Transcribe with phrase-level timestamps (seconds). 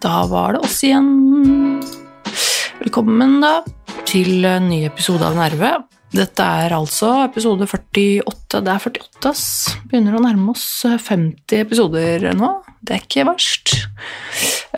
[0.00, 1.08] Da var det oss igjen.
[2.80, 3.58] Velkommen da
[4.08, 5.74] til en ny episode av Nerve.
[6.16, 8.62] Dette er altså episode 48.
[8.64, 9.44] Det er 48, ass.
[9.90, 12.48] Begynner å nærme oss 50 episoder nå.
[12.80, 13.74] Det er ikke verst.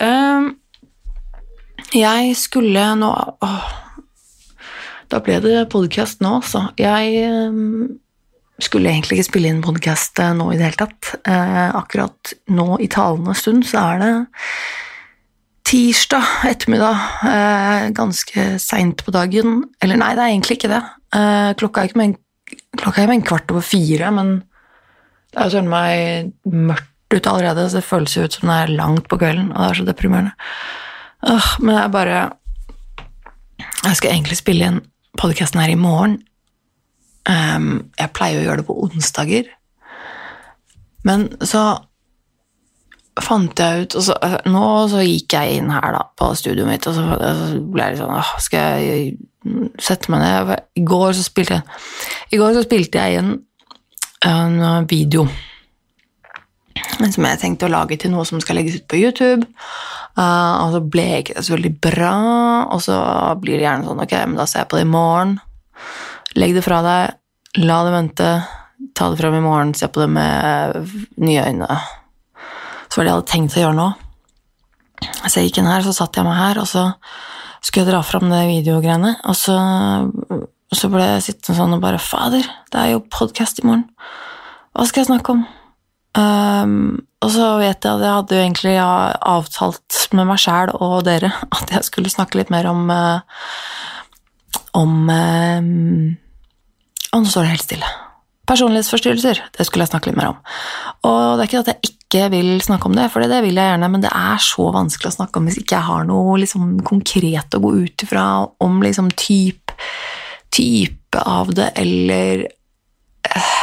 [0.02, 0.56] Ehm,
[1.94, 3.72] jeg skulle nå åh,
[5.12, 6.66] Da ble det podkast nå, altså.
[6.80, 7.98] Jeg ehm,
[8.58, 11.14] skulle egentlig ikke spille inn podkast nå i det hele tatt.
[11.22, 14.14] Eh, akkurat nå i talende stund så er det
[15.72, 19.62] tirsdag ettermiddag, eh, ganske seint på dagen.
[19.80, 20.82] Eller nei, det er egentlig ikke det.
[21.16, 22.16] Eh, klokka, er ikke en
[22.76, 24.42] klokka er med en kvart over fire, men
[25.32, 28.58] det er jo søren meg mørkt ute allerede, så det føles jo ut som det
[28.58, 30.32] er langt på kvelden, og det er så deprimerende.
[31.60, 32.32] Men jeg bare
[33.84, 34.80] Jeg skal egentlig spille inn
[35.18, 36.22] podkasten her i morgen.
[37.26, 39.44] Um, jeg pleier å gjøre det på onsdager,
[41.04, 41.82] men så
[43.20, 46.86] fant jeg ut så, eh, Nå så gikk jeg inn her da, på studioet mitt,
[46.88, 49.14] og så, så ble jeg litt sånn Skal jeg
[49.82, 50.52] sette meg ned?
[50.78, 51.80] I går så spilte jeg,
[52.32, 53.32] i går så spilte jeg inn
[54.22, 55.26] en video
[57.10, 59.48] som jeg tenkte å lage til noe som skal legges ut på YouTube.
[60.12, 62.16] Uh, og så ble ikke det så veldig bra,
[62.74, 62.98] og så
[63.40, 65.38] blir det gjerne sånn Ok, men da ser jeg på det i morgen.
[66.38, 67.16] Legg det fra deg,
[67.64, 68.30] la det vente,
[68.96, 71.80] ta det fram i morgen, se på det med nye øyne.
[72.92, 73.86] Så var det jeg hadde tenkt å gjøre nå.
[75.24, 76.82] Så jeg gikk inn her, så satte jeg meg her, og så
[77.64, 79.54] skulle jeg dra fram det videogreiene, og så,
[80.36, 83.86] og så ble jeg sittende sånn og bare Fader, det er jo podkast i morgen.
[84.76, 85.46] Hva skal jeg snakke om?
[86.12, 90.98] Um, og så vet jeg at jeg hadde jo egentlig avtalt med meg sjæl og
[91.08, 93.24] dere at jeg skulle snakke litt mer om uh,
[94.76, 97.88] om Og nå står det helt stille.
[98.52, 99.40] Personlighetsforstyrrelser.
[99.56, 100.40] Det skulle jeg snakke litt mer om.
[101.08, 103.70] Og det er ikke at jeg ikke vil snakke om det, for det vil jeg
[103.70, 106.74] gjerne, men det er så vanskelig å snakke om hvis ikke jeg har noe liksom,
[106.84, 108.26] konkret å gå ut ifra
[108.60, 109.76] om liksom, type,
[110.52, 112.44] type av det, eller
[113.32, 113.56] uh,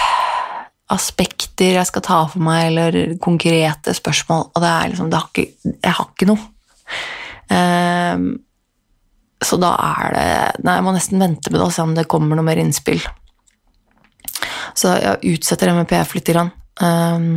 [0.97, 5.29] aspekter jeg skal ta for meg, eller konkrete spørsmål, og det er liksom det har
[5.29, 6.53] ikke, Jeg har ikke noe.
[7.49, 8.29] Um,
[9.39, 10.29] så da er det
[10.65, 13.01] Nei, jeg må nesten vente med det og se om det kommer noe mer innspill.
[14.77, 16.29] Så jeg utsetter MVPF litt.
[16.29, 16.51] Grann.
[16.81, 17.29] Um,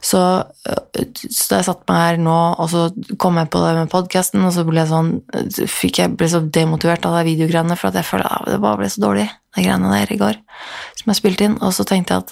[0.00, 0.20] så,
[0.62, 2.84] så da jeg satte meg her nå, og så
[3.20, 5.10] kom jeg på det med podkasten, og så ble jeg sånn
[5.72, 8.80] fikk jeg ble så demotivert av de videogreiene, for at jeg følte at det bare
[8.82, 9.26] ble så dårlig,
[9.56, 10.38] de greiene der i går
[11.06, 11.58] som jeg spilte inn.
[11.62, 12.30] Og så tenkte jeg at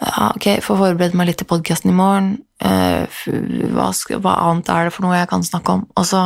[0.00, 2.32] ja, ok, får forberede meg litt til podkasten i morgen.
[2.60, 5.82] Hva, hva, annet er det for noe jeg kan snakke om?
[5.94, 6.22] Og så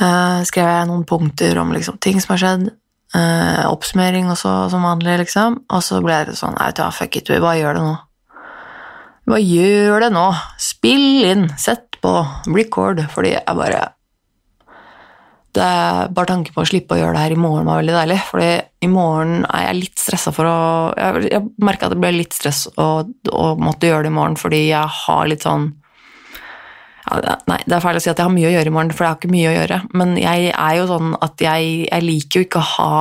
[0.00, 2.68] uh, skrev jeg noen punkter om liksom, ting som har skjedd.
[3.16, 5.62] Uh, oppsummering også, som vanlig, liksom.
[5.72, 7.94] Og så ble det sånn Nei, ja, fuck it, vi bare gjør det nå?
[9.26, 10.26] Hva gjør det nå?
[10.60, 12.12] Spill inn, sett på,
[12.52, 13.86] record, fordi jeg bare
[15.56, 17.94] det er bare tanken på å slippe å gjøre det her i morgen var veldig
[17.96, 18.18] deilig.
[18.28, 18.50] fordi
[18.84, 20.58] i morgen er jeg litt stressa for å
[20.96, 23.06] Jeg, jeg merka at det ble litt stress å,
[23.56, 25.70] måtte gjøre det i morgen fordi jeg har litt sånn
[27.06, 29.06] Nei, det er feil å si at jeg har mye å gjøre i morgen, for
[29.06, 29.78] jeg har ikke mye å gjøre.
[29.94, 32.96] Men jeg er jo sånn at jeg, jeg liker jo ikke å ha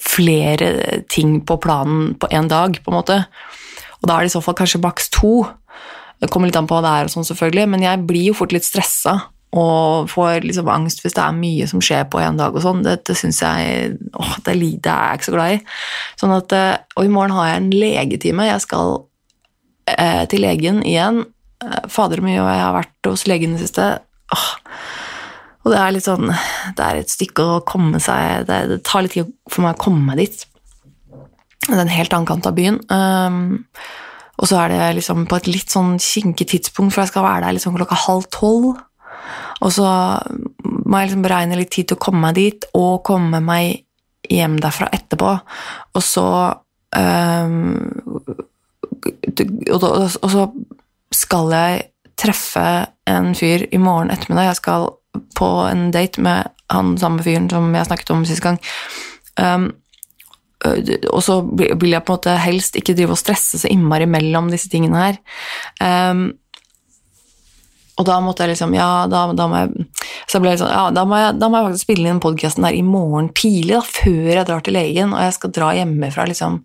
[0.00, 3.18] flere ting på planen på én dag, på en måte.
[4.00, 5.42] Og da er det i så fall kanskje maks to.
[6.22, 8.38] Det kommer litt an på hva det er, og sånn selvfølgelig, men jeg blir jo
[8.38, 9.18] fort litt stressa
[9.52, 12.80] og får liksom angst hvis det er mye som skjer på en dag og sånn.
[12.86, 15.62] Det, det syns jeg åh, det, er jeg ikke så glad i.
[16.20, 16.54] Sånn at,
[16.96, 18.48] og i morgen har jeg en legetime.
[18.48, 18.94] Jeg skal
[19.92, 21.26] eh, til legen igjen.
[21.92, 23.88] Fader, mye og jeg har vært hos legen i det siste.
[24.34, 24.46] Åh.
[25.62, 29.04] Og det er litt sånn Det er et stykke å komme seg Det, det tar
[29.04, 30.46] litt tid for meg å komme dit.
[31.68, 32.80] Det er en helt annen kant av byen.
[32.90, 33.60] Um,
[34.42, 37.44] og så er det liksom på et litt sånn kinkig tidspunkt, for jeg skal være
[37.44, 38.80] der liksom klokka halv tolv.
[39.62, 39.86] Og så
[40.66, 43.84] må jeg liksom beregne litt tid til å komme meg dit, og komme meg
[44.26, 45.36] hjem derfra etterpå.
[45.94, 46.26] Og så
[46.98, 47.78] um,
[49.70, 50.48] og, og, så
[51.14, 51.84] skal jeg
[52.20, 52.66] treffe
[53.10, 54.52] en fyr i morgen ettermiddag.
[54.52, 54.90] Jeg skal
[55.36, 58.58] på en date med han samme fyren som jeg snakket om sist gang.
[59.36, 59.70] Um,
[60.62, 64.50] og så vil jeg på en måte helst ikke drive og stresse så innmari mellom
[64.52, 65.18] disse tingene her.
[65.82, 66.30] Um,
[68.00, 69.84] og da måtte jeg liksom Ja, da, da må jeg
[70.30, 72.64] Så ble jeg sånn Ja, da må jeg, da må jeg faktisk spille inn podkasten
[72.64, 76.26] der i morgen tidlig, da, før jeg drar til legen, og jeg skal dra hjemmefra
[76.30, 76.62] liksom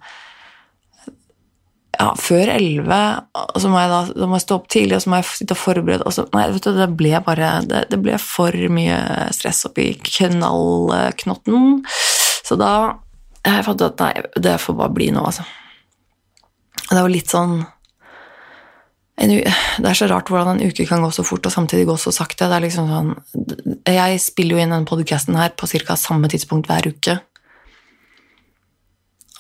[1.98, 3.00] ja, før elleve,
[3.34, 5.30] og så må jeg da, da må jeg stå opp tidlig, og så må jeg
[5.32, 8.54] sitte og forberede og så, Nei, vet du, det ble bare Det, det ble for
[8.74, 9.00] mye
[9.34, 11.82] stress oppi knallknotten.
[12.46, 12.72] Så da
[13.48, 14.12] jeg fant at nei,
[14.44, 15.46] det får bare bli nå, altså.
[16.88, 17.58] Det var litt sånn
[19.18, 19.42] Det
[19.90, 22.46] er så rart hvordan en uke kan gå så fort og samtidig gå så sakte.
[22.46, 23.16] Det er liksom sånn,
[23.90, 25.98] jeg spiller jo inn denne podcasten her på ca.
[25.98, 27.18] samme tidspunkt hver uke.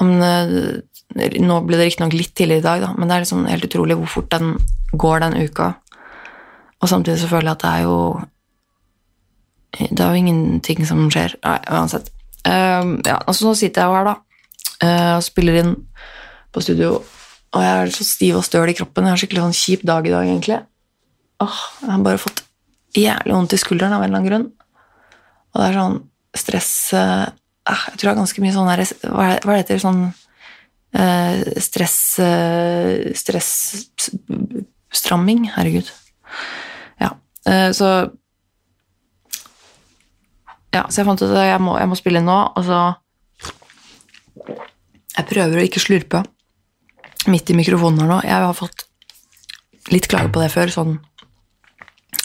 [0.01, 0.81] Om, eh,
[1.15, 3.98] nå ble det riktignok litt tidligere i dag, da, men det er liksom helt utrolig
[4.00, 4.57] hvor fort den
[4.92, 5.71] går den uka.
[6.81, 7.98] Og samtidig så føler jeg at det er jo
[9.77, 11.36] Det er jo ingenting som skjer.
[11.44, 12.09] Nei, uansett.
[12.48, 14.15] Uh, ja, altså Nå sitter jeg jo her, da,
[14.86, 15.74] eh, og spiller inn
[16.54, 17.01] på studio,
[17.53, 19.06] og jeg er så stiv og støl i kroppen.
[19.06, 20.60] Jeg har skikkelig sånn kjip dag i dag, egentlig.
[21.44, 22.44] Åh, jeg har bare fått
[22.98, 24.48] jævlig vondt i skulderen av en eller annen grunn.
[25.53, 26.00] Og det er sånn
[26.38, 27.27] stress eh,
[27.68, 29.77] Jeg tror det er ganske mye sånn her Hva er det?
[29.81, 30.01] Sånn
[31.62, 35.51] stress eh, Stressstramming.
[35.56, 35.92] Herregud.
[37.00, 37.18] Ja.
[37.45, 38.12] eh, så
[40.74, 42.95] Ja, så jeg fant ut at jeg må, jeg må spille inn nå, og så
[45.18, 46.24] Jeg prøver å ikke slurpe
[47.28, 48.19] midt i mikrofonen her nå.
[48.24, 48.86] Jeg har fått
[49.92, 50.68] litt klage på det før.
[50.69, 51.00] sånn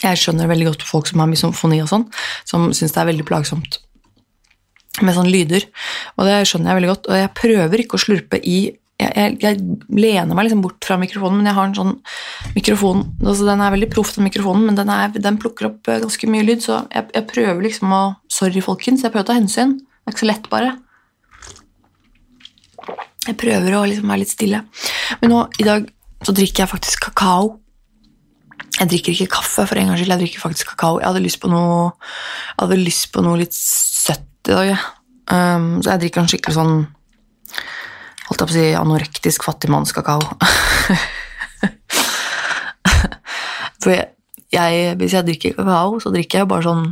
[0.03, 2.03] jeg skjønner veldig godt folk som har misofoni og sånn,
[2.43, 3.79] som syns det er veldig plagsomt
[5.01, 5.65] med sånne lyder.
[6.17, 7.09] Og det skjønner jeg veldig godt.
[7.09, 8.57] Og jeg prøver ikke å slurpe i
[9.01, 11.93] Jeg, jeg, jeg lener meg liksom bort fra mikrofonen, men jeg har en sånn
[12.53, 15.97] mikrofon altså Den er veldig proff, den mikrofonen, men den, er, den plukker opp eh,
[15.99, 19.39] ganske mye lyd, så jeg, jeg prøver liksom å Sorry, folkens, jeg prøver å ta
[19.39, 19.73] hensyn.
[19.81, 20.75] Det er ikke så lett, bare.
[23.25, 24.61] Jeg prøver å liksom være litt stille.
[25.23, 25.89] Men nå, i dag,
[26.23, 27.55] så drikker jeg faktisk kakao.
[28.77, 30.13] Jeg drikker ikke kaffe for en gangs skyld.
[30.15, 30.99] Jeg drikker faktisk kakao.
[31.01, 31.93] Jeg hadde lyst på noe,
[32.53, 34.67] jeg hadde lyst på noe litt søtt i dag.
[34.67, 34.79] jeg.
[35.31, 36.73] Um, så jeg drikker en skikkelig sånn
[38.27, 40.21] holdt jeg på å si anorektisk fattigmannskakao.
[43.83, 44.09] for jeg,
[44.53, 46.83] jeg, hvis jeg drikker kakao, så drikker jeg bare sånn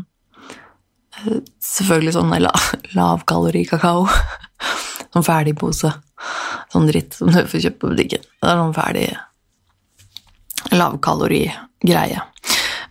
[1.22, 2.54] eh, Selvfølgelig sånn la,
[2.98, 4.08] lavkalori-kakao.
[5.12, 5.90] Sånn ferdigpose.
[6.72, 8.22] Sånn dritt som du får kjøpt på butikken.
[8.24, 9.10] Det er sånn ferdig
[10.72, 12.22] lavkalori-greie.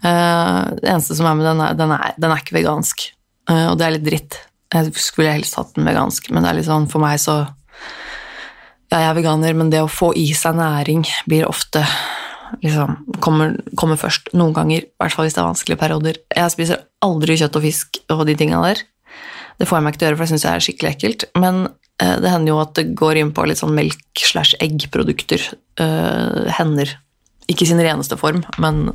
[0.05, 3.06] Eh, det eneste som er med den, er, den, er, den er ikke vegansk,
[3.51, 4.39] Uh, og det er litt dritt.
[4.70, 7.43] Jeg skulle helst hatt den vegansk, men det er litt sånn for meg så
[8.90, 11.84] Ja, jeg er veganer, men det å få i seg næring blir ofte
[12.58, 16.19] liksom kommer, kommer først noen ganger, i hvert fall hvis det er vanskelige perioder.
[16.34, 18.82] Jeg spiser aldri kjøtt og fisk og de tinga der.
[19.61, 21.26] Det får jeg meg ikke til å gjøre, for jeg syns det er skikkelig ekkelt.
[21.38, 21.61] Men
[22.00, 25.44] eh, det hender jo at det går inn på litt sånn melk slash eggprodukter.
[25.84, 26.94] Eh, hender.
[27.50, 28.88] Ikke i sin reneste form, men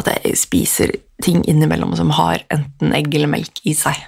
[0.00, 4.00] at jeg spiser ting innimellom som har enten egg eller melk i seg.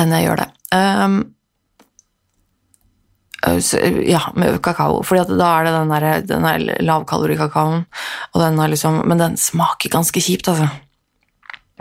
[0.00, 0.50] Hender jeg gjør det.
[0.74, 1.16] Um,
[4.08, 5.02] ja, med kakao.
[5.04, 7.84] Fordi da er det den der, den der lavkalorikakaoen,
[8.32, 10.68] og den har liksom Men den smaker ganske kjipt, altså.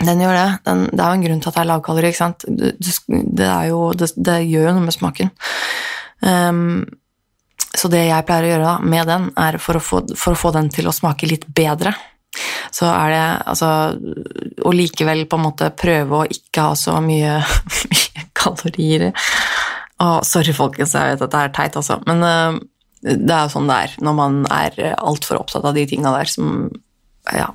[0.03, 0.49] Den gjør det.
[0.65, 2.45] Den, det er jo en grunn til at det er lavkalori, ikke sant.
[2.47, 2.73] Det,
[3.37, 5.31] det, jo, det, det gjør jo noe med smaken.
[6.19, 6.83] Um,
[7.73, 10.39] så det jeg pleier å gjøre da, med den, er for å, få, for å
[10.39, 11.93] få den til å smake litt bedre,
[12.73, 13.67] så er det altså
[14.65, 17.35] Å likevel på en måte prøve å ikke ha så mye
[18.43, 19.09] kalorier.
[20.03, 22.61] Å, sorry, folkens, jeg vet at det er teit, altså, men uh,
[23.03, 26.29] det er jo sånn det er når man er altfor opptatt av de tinga der
[26.31, 26.69] som
[27.31, 27.47] ja,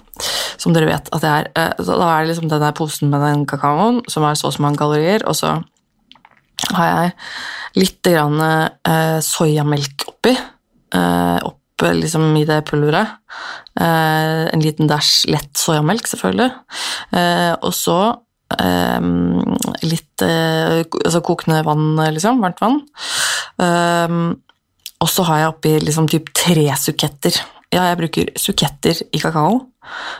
[0.57, 1.50] som dere vet at det er.
[1.57, 4.49] Uh, så da er det liksom den der posen med den kakaoen, som er så
[4.49, 5.59] og så mange kalorier, og så
[6.75, 7.12] har jeg
[7.78, 10.35] litt grann, uh, soyamelk oppi.
[10.95, 13.21] Uh, opp liksom i det pulveret.
[13.78, 16.49] En liten dæsj lett soyamelk, selvfølgelig.
[17.62, 17.99] Og så
[18.49, 22.40] litt altså kokende vann, liksom.
[22.40, 22.78] Varmt vann.
[24.99, 27.37] og så har jeg oppi liksom typ tre suketter.
[27.69, 29.59] Ja, jeg bruker suketter i kakao.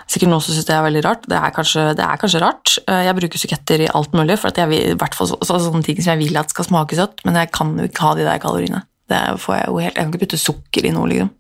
[0.08, 1.25] Sikkert noen som syns det er veldig rart.
[1.28, 2.75] Det er, kanskje, det er kanskje rart.
[2.85, 5.85] Jeg bruker suketter i alt mulig, for jeg vil, i hvert fall så, så, sånne
[5.87, 8.28] ting som jeg vil at skal smake søtt, men jeg kan jo ikke ha de
[8.28, 8.82] der kaloriene.
[9.08, 11.32] Det får jeg jo helt, jeg kan ikke putte sukker i noe, liksom.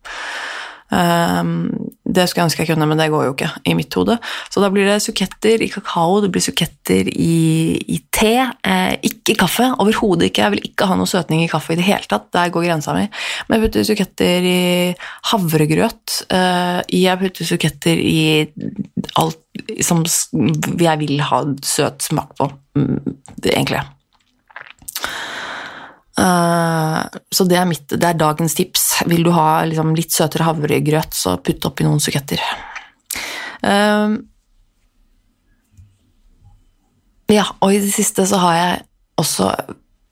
[0.88, 4.16] Um, det skulle ønske jeg kunne, men det går jo ikke i mitt hode.
[4.48, 8.32] Så da blir det suketter i kakao, det blir suketter i, i te,
[8.64, 9.68] eh, ikke kaffe.
[9.82, 10.46] Overhodet ikke.
[10.46, 12.30] Jeg vil ikke ha noe søtning i kaffe i det hele tatt.
[12.34, 13.04] Der går grensa mi.
[13.48, 14.62] Men jeg putter suketter i
[15.32, 16.22] havregrøt.
[16.32, 18.18] Eh, jeg putter suketter i
[19.20, 19.44] alt
[19.84, 20.04] som
[20.78, 22.48] jeg vil ha søt smak på,
[22.78, 23.82] det, egentlig.
[26.18, 28.86] Uh, så det er, mitt, det er dagens tips.
[29.06, 32.42] Vil du ha liksom, litt søtere havregrøt, så putt oppi noen suketter.
[33.62, 34.18] Uh,
[37.30, 38.80] ja, og i det siste så har jeg
[39.20, 39.52] også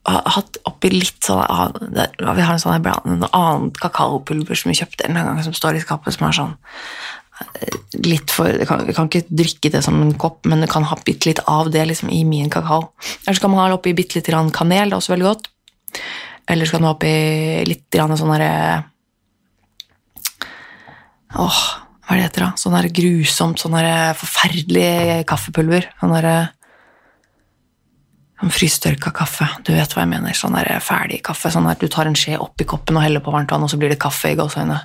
[0.06, 1.42] hatt oppi litt sånn
[1.90, 5.82] Vi har en sånn en annen kakaopulver som vi kjøpte en gang, som står i
[5.82, 6.52] skapet, som er sånn
[8.06, 11.28] litt for kan, kan, ikke drikke det som en kopp, men du kan ha bitte
[11.28, 12.92] litt av det liksom, i min kakao.
[13.26, 15.50] Eller så kan man ha oppi bitte litt kanel, det er også veldig godt.
[16.46, 18.52] Eller skal den opp i litt sånn derre
[21.36, 21.56] Åh,
[22.06, 22.50] hva er det heter da?
[22.56, 25.88] Sånn der grusomt, sånn der forferdelig kaffepulver.
[26.00, 26.28] Sånn der
[28.38, 29.48] sånn frystørka kaffe.
[29.66, 30.36] Du vet hva jeg mener.
[30.38, 31.50] Sånn der ferdig kaffe.
[31.52, 33.80] Sånn at du tar en skje oppi koppen og heller på varmt vann, og så
[33.80, 34.78] blir det kaffe i gåseøynene.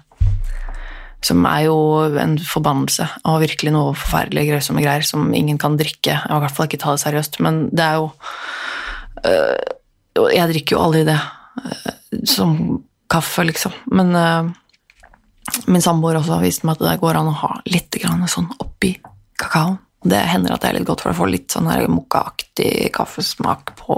[1.22, 1.78] Som er jo
[2.18, 6.18] en forbannelse og virkelig noe forferdelig grøsomme greier som ingen kan drikke.
[6.26, 8.10] I hvert fall ikke ta det seriøst, men det er jo
[9.30, 9.62] øh,
[10.16, 12.58] Jeg drikker jo aldri det øh, som
[13.12, 13.76] kaffe, liksom.
[13.92, 14.50] Men uh,
[15.68, 17.98] min samboer også har vist meg at det går an å ha litt
[18.32, 18.96] sånn oppi
[19.40, 19.80] kakaoen.
[20.02, 23.98] Det hender at det er litt godt, for å få litt sånn mokkaaktig kaffesmak på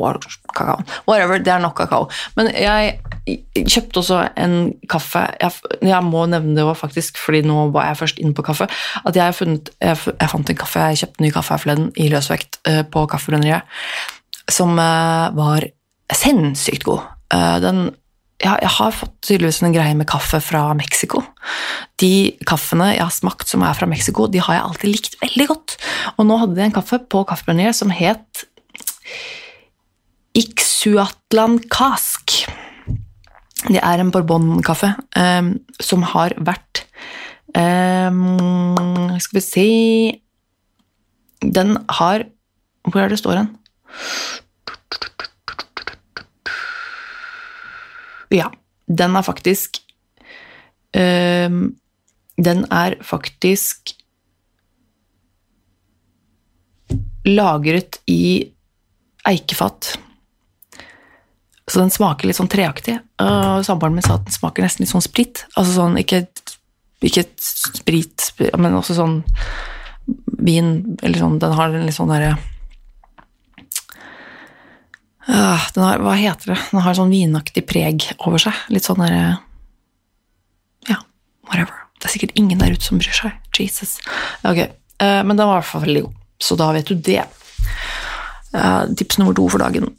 [0.52, 0.84] kakaoen.
[1.08, 2.10] Whatever, det er nok kakao.
[2.36, 2.98] Men jeg
[3.56, 8.20] kjøpte også en kaffe Jeg, jeg må nevne det faktisk, fordi nå var jeg først
[8.20, 8.68] inne på kaffe.
[9.08, 12.10] At jeg, funnet, jeg, jeg fant en kaffe, jeg kjøpte ny kaffe her forleden i
[12.12, 13.80] løsvekt uh, på Kaffebrenneriet,
[14.52, 15.70] som uh, var
[16.20, 17.06] sinnssykt god.
[17.34, 17.86] Uh, den
[18.44, 21.22] jeg, jeg, har fått tydeligvis en greie med kaffe fra Mexico.
[22.02, 25.48] De kaffene jeg har smakt som er fra Mexico, de har jeg alltid likt veldig
[25.52, 25.78] godt.
[26.18, 28.44] Og nå hadde de en kaffe på Kaffebrenneriet som het
[30.38, 32.36] Ixuatlan Cask.
[33.70, 36.84] Det er en bourbon-kaffe um, som har vært
[37.56, 39.68] um, Skal vi si
[41.40, 42.26] Den har
[42.84, 43.54] Hvor er det står den?
[48.34, 48.50] Ja,
[48.88, 49.78] den er faktisk
[50.98, 51.76] um,
[52.38, 53.94] Den er faktisk
[57.24, 58.50] lagret i
[59.24, 59.94] eikefat.
[61.72, 62.98] Så den smaker litt sånn treaktig.
[63.22, 65.46] Uh, Samboeren min sa at den smaker nesten litt sånn sprit.
[65.54, 66.26] Altså sånn, ikke,
[67.00, 68.28] ikke sprit,
[68.60, 69.22] men også sånn
[70.44, 72.34] vin eller sånn Den har litt sånn derre
[75.30, 76.60] uh, den har, Hva heter det?
[76.72, 78.58] Den har sånn vinaktig preg over seg.
[78.74, 79.24] Litt sånn derre
[80.90, 81.00] Ja,
[81.50, 81.76] whatever.
[82.00, 83.38] Det er sikkert ingen der ute som bryr seg.
[83.56, 83.98] Jesus.
[84.44, 86.20] Ok, uh, men den var i hvert fall veldig god.
[86.44, 87.24] Så da vet du det.
[88.54, 89.94] Uh, tips nummer to for dagen.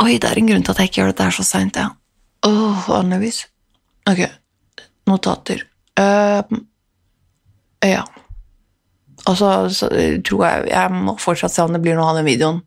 [0.00, 1.90] Oi, det er en grunn til at jeg ikke gjør dette her så seint, ja.
[2.46, 3.44] Åh, annerledes
[4.10, 4.24] Ok,
[5.06, 5.60] notater.
[5.98, 6.42] Uh,
[7.84, 8.02] ja.
[9.28, 9.88] Altså, så, så
[10.26, 12.62] tror jeg Jeg må fortsatt se om det blir noe av den videoen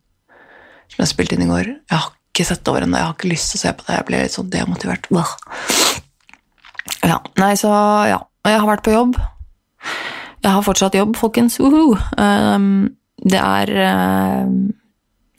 [0.91, 1.71] som jeg spilte inn i går.
[1.89, 3.97] Jeg har ikke sett over ennå, jeg har ikke lyst til å se på det.
[3.97, 5.09] Jeg ble litt sånn demotivert.
[7.05, 7.71] Ja, nei, så
[8.09, 8.19] ja.
[8.45, 9.15] Jeg har vært på jobb.
[10.45, 11.57] Jeg har fortsatt jobb, folkens.
[11.57, 11.95] Uhu.
[12.21, 12.93] Um,
[13.25, 14.45] det er uh,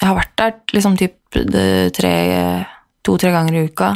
[0.00, 1.20] Jeg har vært der liksom typ
[3.06, 3.92] to-tre ganger i uka.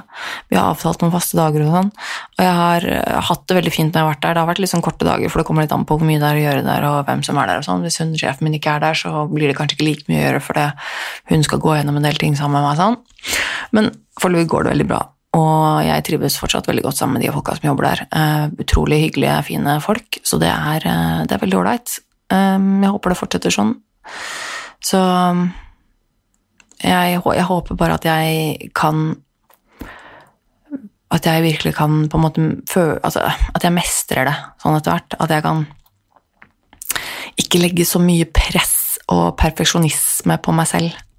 [0.51, 1.93] Vi har avtalt noen faste dager og sånn.
[2.39, 4.35] Og jeg har uh, hatt det veldig fint når jeg har vært der.
[4.37, 6.23] Det har vært litt sånn korte dager, for det kommer litt an på hvor mye
[6.23, 7.87] det er å gjøre der, og hvem som er der og sånn.
[7.87, 10.27] Hvis hun, sjefen min ikke er der, så blir det kanskje ikke like mye å
[10.27, 10.67] gjøre fordi
[11.33, 13.01] hun skal gå gjennom en del ting sammen med meg sånn.
[13.77, 13.91] Men
[14.21, 15.01] foreløpig går det veldig bra.
[15.39, 18.05] Og jeg trives fortsatt veldig godt sammen med de folka som jobber der.
[18.11, 22.01] Uh, utrolig hyggelige, fine folk, så det er, uh, det er veldig ålreit.
[22.35, 23.77] Um, jeg håper det fortsetter sånn.
[24.83, 24.99] Så
[26.83, 29.19] jeg, jeg, håper bare at jeg kan
[31.11, 34.95] At jeg virkelig kan på en måte føle altså, At jeg mestrer det sånn etter
[34.95, 35.17] hvert.
[35.21, 35.67] At jeg kan
[37.41, 41.10] ikke legge så mye press og perfeksjonisme på meg selv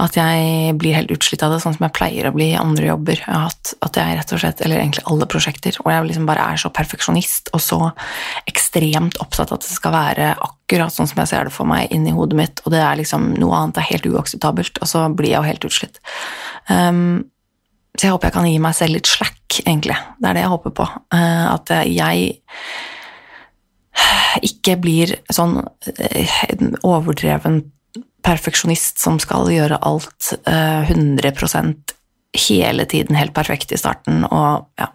[0.00, 2.88] at jeg blir helt utslitt av det, sånn som jeg pleier å bli i andre
[2.88, 3.74] jobber At.
[3.84, 6.70] At jeg rett og slett, eller egentlig alle prosjekter, og jeg liksom bare er så
[6.74, 7.80] perfeksjonist og så
[8.50, 12.14] ekstremt opptatt at det skal være akkurat sånn som jeg ser det for meg inni
[12.16, 15.40] hodet mitt, og det er liksom noe annet er helt uakseptabelt, og så blir jeg
[15.40, 16.00] jo helt utslitt.
[16.70, 17.26] Um,
[17.98, 19.98] så jeg håper jeg kan gi meg selv litt slack, egentlig.
[20.20, 20.86] Det er det jeg håper på.
[21.12, 22.38] Uh, at jeg
[24.46, 26.40] ikke blir sånn uh,
[26.86, 27.64] overdreven
[28.24, 31.94] perfeksjonist som skal gjøre alt eh, 100%
[32.50, 34.92] hele tiden helt perfekt i starten, og ja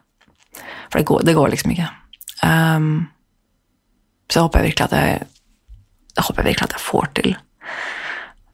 [0.90, 1.88] For det går, det går liksom ikke.
[2.46, 3.08] Um,
[4.32, 5.26] så håper jeg virkelig at jeg,
[6.16, 7.32] jeg håper jeg virkelig at jeg får til.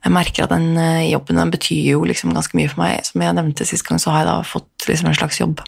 [0.02, 3.04] Jeg merker at den uh, jobben den betyr jo liksom ganske mye for meg.
[3.06, 5.62] Som jeg nevnte sist gang, så har jeg da fått liksom en slags jobb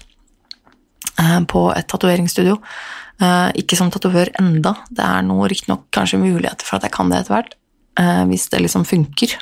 [1.21, 2.57] uh, på et tatoveringsstudio.
[3.23, 4.75] Uh, ikke som tatovør enda.
[4.91, 7.64] Det er nå riktignok kanskje muligheter for at jeg kan det etter hvert eh,
[8.29, 9.37] hvis det liksom funker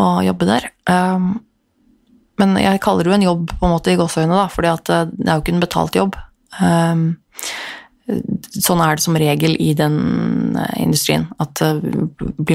[0.00, 0.68] å jobbe der.
[0.88, 1.34] Um,
[2.40, 4.92] men jeg kaller det jo en jobb på en måte i gåseøynene, da, fordi at
[4.92, 6.16] eh, det er jo ikke en betalt jobb.
[8.64, 9.98] Sånn er det som regel i den
[10.58, 11.28] eh, industrien.
[11.42, 11.60] At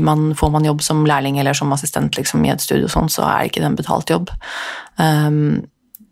[0.09, 3.27] man, får man jobb som lærling eller som assistent liksom, i et studio, sånn, så
[3.27, 4.33] er det ikke en betalt jobb.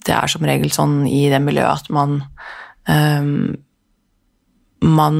[0.03, 2.19] Det er som regel sånn i det miljøet at man
[4.83, 5.19] man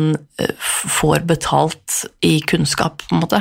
[1.00, 3.40] får betalt i kunnskap, på en måte.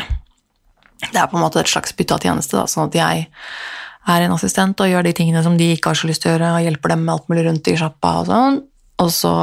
[1.10, 3.26] Det er på en måte et slags bytte av tjeneste, da, sånn at jeg
[4.12, 6.36] er en assistent og gjør de tingene som de ikke har så lyst til å
[6.36, 8.62] gjøre, og hjelper dem med alt mulig rundt i sjappa og sånn.
[9.02, 9.34] Og så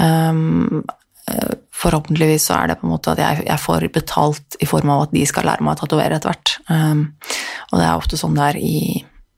[0.00, 0.82] Um,
[1.72, 5.06] forhåpentligvis så er det på en måte at jeg, jeg, får betalt i form av
[5.06, 6.56] at de skal lære meg å tatovere etter hvert.
[6.68, 7.06] Um,
[7.70, 8.76] og det er ofte sånn det er i,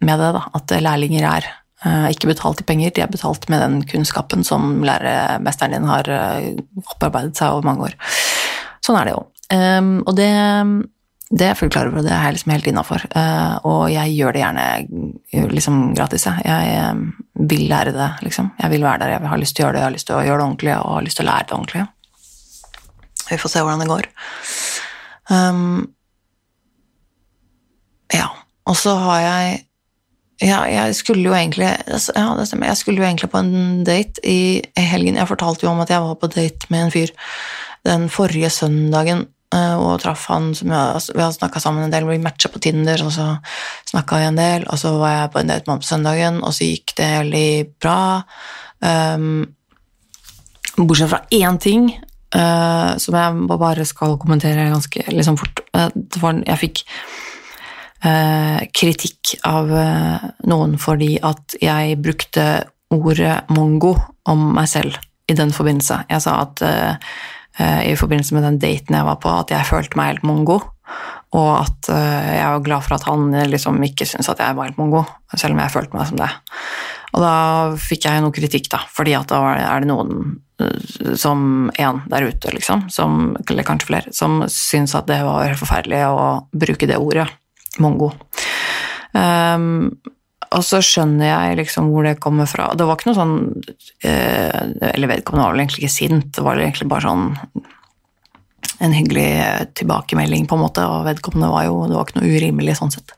[0.05, 1.49] med det, da, at lærlinger er
[1.85, 6.11] uh, ikke betalt i penger, de er betalt med den kunnskapen som læremesteren din har
[6.11, 6.51] uh,
[6.97, 7.97] opparbeidet seg over mange år.
[8.85, 9.25] Sånn er det jo.
[9.55, 10.33] Um, og det
[11.27, 13.05] det er jeg fullt klar over, og det er jeg liksom helt innafor.
[13.11, 14.67] Uh, og jeg gjør det gjerne
[15.51, 16.27] liksom gratis.
[16.29, 16.45] Jeg.
[16.47, 17.09] jeg um,
[17.51, 18.53] vil lære det, liksom.
[18.63, 20.17] Jeg vil være der, jeg har lyst til å gjøre det, jeg har lyst til
[20.17, 21.85] å gjøre det ordentlig og har lyst til å lære det ordentlig.
[23.27, 24.11] Vi får se hvordan det går.
[25.35, 25.67] Um,
[28.15, 28.31] ja,
[28.71, 29.63] og så har jeg
[30.47, 32.71] ja, jeg skulle jo egentlig altså, ja, det stemmer.
[32.71, 35.17] Jeg skulle jo egentlig på en date i helgen.
[35.19, 37.11] Jeg fortalte jo om at jeg var på date med en fyr
[37.87, 40.75] den forrige søndagen Eh, og traff han som Vi
[41.23, 43.29] hadde snakka sammen en del, vi matcha på Tinder, og så
[43.87, 44.67] snakka vi en del.
[44.73, 47.11] Og så var jeg på en date med ham på søndagen, og så gikk det
[47.21, 47.51] veldig
[47.83, 48.01] bra.
[48.83, 49.47] Um,
[50.77, 51.89] bortsett fra én ting
[52.35, 55.63] uh, som jeg bare skal kommentere ganske liksom fort.
[55.73, 55.89] Uh,
[56.21, 56.85] var, jeg fikk
[58.05, 59.71] uh, kritikk av
[60.47, 63.95] noen fordi at jeg brukte ordet mongo
[64.27, 66.05] om meg selv i den forbindelse.
[66.11, 66.95] Jeg sa at Eh,
[67.57, 70.59] i forbindelse med den daten jeg var på, at jeg følte meg helt mongo.
[71.35, 74.69] Og at eh, jeg var glad for at han liksom ikke syntes at jeg var
[74.69, 75.03] helt mongo,
[75.35, 76.31] selv om jeg følte meg som det.
[77.17, 77.37] Og da
[77.81, 82.29] fikk jeg noe kritikk, da, fordi at da er det noen eh, som en der
[82.31, 87.01] ute, liksom, som, eller kanskje flere, som syns at det var forferdelig å bruke det
[87.03, 87.27] ordet,
[87.83, 88.13] mongo.
[89.17, 89.97] Um,
[90.55, 92.69] og så skjønner jeg liksom hvor det kommer fra.
[92.77, 93.37] Det var ikke noe sånn
[94.07, 97.27] eh, Eller vedkommende var vel egentlig ikke sint, det var egentlig bare sånn
[98.85, 102.77] en hyggelig tilbakemelding, på en måte, og vedkommende var jo Det var ikke noe urimelig
[102.81, 103.15] sånn sett.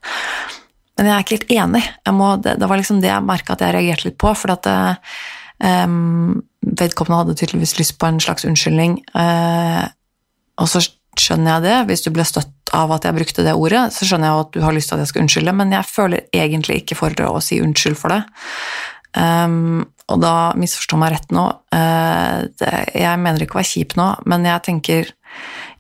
[0.99, 1.83] Men jeg er ikke helt enig.
[2.15, 4.67] Må, det, det, var liksom det jeg merka at jeg reagerte litt på, for at
[5.63, 8.99] um, vedkommende hadde tydeligvis lyst på en slags unnskyldning.
[9.15, 9.87] Uh,
[10.59, 10.83] og så
[11.19, 11.77] skjønner jeg det.
[11.91, 14.63] Hvis du ble støtt av at jeg brukte det ordet, så skjønner jeg at du
[14.65, 17.61] har lyst til at jeg skal unnskylde, men jeg føler egentlig ikke for å si
[17.65, 18.23] unnskyld for det.
[19.17, 21.45] Um, og da misforstå meg rett nå.
[21.75, 25.15] Uh, det, jeg mener ikke å være kjip nå, men jeg tenker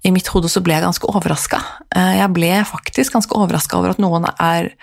[0.07, 1.61] I mitt hode så ble jeg ganske overraska.
[1.95, 4.75] Uh, jeg ble faktisk ganske overraska over at noen er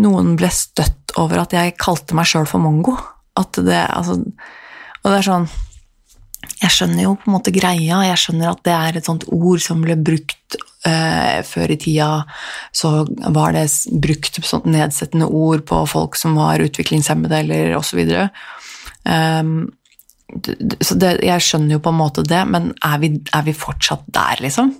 [0.00, 2.94] Noen ble støtt over at jeg kalte meg sjøl for mongo.
[3.36, 5.48] At det Altså Og det er sånn
[6.60, 9.62] jeg skjønner jo på en måte greia, jeg skjønner at det er et sånt ord
[9.64, 12.10] som ble brukt eh, før i tida.
[12.76, 12.92] Så
[13.32, 13.66] var det
[14.02, 18.02] brukt sånt nedsettende ord på folk som var utviklingshemmede eller osv.
[19.04, 19.70] Um,
[20.84, 24.04] så det, jeg skjønner jo på en måte det, men er vi, er vi, fortsatt
[24.12, 24.76] der, liksom?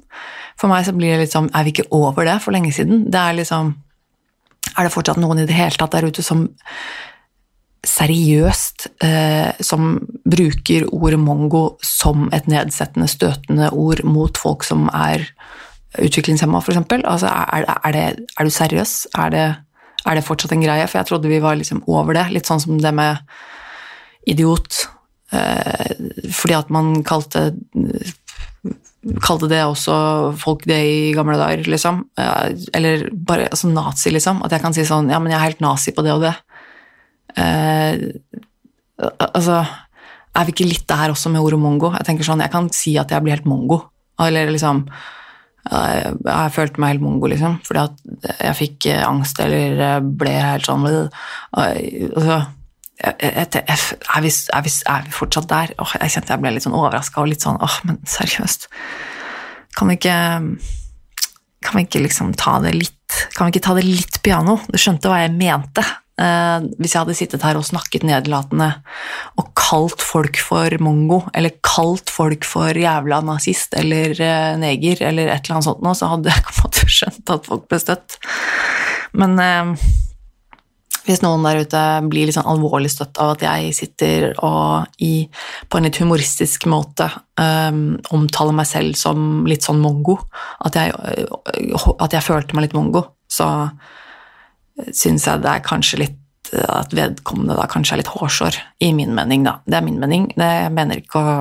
[0.61, 3.07] For meg så blir det litt sånn Er vi ikke over det for lenge siden?
[3.09, 3.71] Det er liksom
[4.75, 6.45] Er det fortsatt noen i det hele tatt der ute som
[7.87, 9.95] seriøst eh, som
[10.31, 15.27] bruker ordet mongo som et nedsettende, støtende ord mot folk som er
[15.99, 16.81] utviklingshemma, f.eks.
[17.01, 17.99] Altså, er, er,
[18.39, 18.95] er, du seriøs?
[19.19, 19.47] Er det,
[20.07, 20.87] er det, fortsatt en greie?
[20.87, 22.29] For jeg trodde vi var liksom over det.
[22.35, 23.21] Litt sånn som det med
[24.31, 24.85] idiot.
[25.35, 25.95] Eh,
[26.31, 27.51] fordi at man kalte
[29.25, 29.95] kalte det også
[30.37, 32.03] folk det i gamle dager, liksom.
[32.21, 34.45] Eh, eller bare altså nazi, liksom.
[34.45, 36.35] At jeg kan si sånn Ja, men jeg er helt nazi på det og det.
[37.41, 38.11] Eh,
[39.31, 39.63] altså
[40.37, 41.91] Er vi ikke litt der også med ordet mongo?
[41.97, 43.83] Jeg tenker sånn, jeg kan si at jeg blir helt mongo.
[44.21, 44.85] Eller liksom
[45.71, 47.59] Jeg, Jeg følte meg helt mongo, liksom.
[47.67, 52.41] Fordi at jeg fikk eh, angst eller eh, ble helt sånn altså,
[53.01, 55.73] jeg, jeg, er, vi, er, vi, er, vi, fortsatt der?
[55.81, 58.69] Åh, jeg kjente jeg ble litt sånn overraska og litt sånn åh, men seriøst.
[59.77, 60.17] Kan vi ikke
[61.63, 64.59] Kan vi ikke liksom ta det litt Kan vi ikke ta det litt piano?
[64.69, 65.85] Du skjønte hva jeg mente.
[66.21, 68.69] Eh, hvis jeg hadde sittet her og snakket nedlatende
[69.41, 75.31] og kalt folk for mongo, eller kalt folk for jævla nazist eller eh, neger eller
[75.31, 78.19] et eller annet sånt noe, så hadde jeg på en skjønt at folk ble støtt.
[79.17, 79.73] Men eh,
[81.07, 85.25] hvis noen der ute blir litt sånn alvorlig støtt av at jeg sitter og i,
[85.71, 87.09] på en litt humoristisk måte
[87.41, 90.19] um, omtaler meg selv som litt sånn mongo,
[90.69, 93.49] at jeg, at jeg følte meg litt mongo, så
[94.97, 96.17] syns jeg det er kanskje litt
[96.51, 99.61] at vedkommende da kanskje er litt hårsår, i min mening, da.
[99.67, 100.29] Det er min mening.
[100.35, 101.35] Det, mener ikke å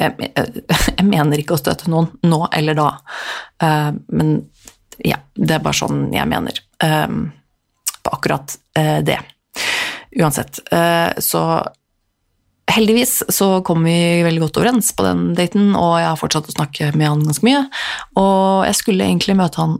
[0.00, 0.30] jeg,
[0.98, 2.88] jeg, mener ikke å støte noen nå eller da,
[3.62, 4.36] uh, men
[5.04, 7.28] ja, det er bare sånn jeg mener um,
[8.04, 9.18] på akkurat uh, det.
[10.14, 10.60] Uansett.
[10.70, 11.62] Uh, så
[12.70, 16.56] heldigvis så kom vi veldig godt overens på den daten, og jeg har fortsatt å
[16.56, 17.64] snakke med han ganske mye.
[18.20, 19.78] Og jeg skulle egentlig møte han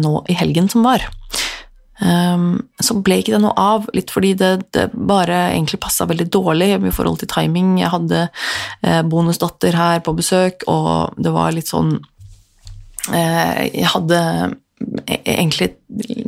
[0.00, 1.04] nå i helgen som var.
[1.96, 6.26] Um, så ble ikke det noe av, litt fordi det, det bare egentlig passa veldig
[6.28, 7.78] dårlig i forhold til timing.
[7.80, 11.94] Jeg hadde eh, bonusdatter her på besøk, og det var litt sånn
[13.16, 14.20] eh, Jeg hadde
[15.06, 15.72] e-, egentlig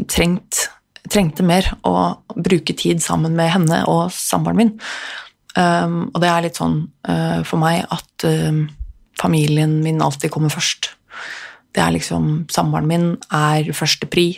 [0.08, 0.68] trengt
[1.08, 4.74] trengte mer å bruke tid sammen med henne og samboeren min.
[5.56, 8.60] Um, og det er litt sånn uh, for meg at uh,
[9.18, 10.92] familien min alltid kommer først.
[11.76, 14.32] Det er liksom Samboeren min er første pri.